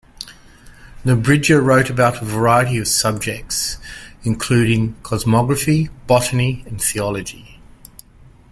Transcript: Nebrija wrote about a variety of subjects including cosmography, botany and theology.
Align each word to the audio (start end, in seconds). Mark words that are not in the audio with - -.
Nebrija 1.05 1.63
wrote 1.63 1.91
about 1.91 2.23
a 2.23 2.25
variety 2.25 2.79
of 2.79 2.87
subjects 2.87 3.77
including 4.23 4.95
cosmography, 5.03 5.89
botany 6.07 6.63
and 6.65 6.81
theology. 6.81 7.59